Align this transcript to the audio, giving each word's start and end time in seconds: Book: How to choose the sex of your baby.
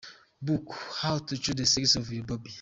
Book: 0.47 0.67
How 1.01 1.15
to 1.27 1.33
choose 1.43 1.55
the 1.59 1.65
sex 1.73 1.95
of 1.95 2.11
your 2.13 2.23
baby. 2.23 2.49